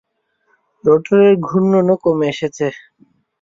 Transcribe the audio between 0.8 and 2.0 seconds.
রোটরের ঘূর্ননও